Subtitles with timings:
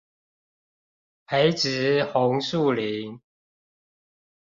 [1.27, 3.21] 培植紅樹林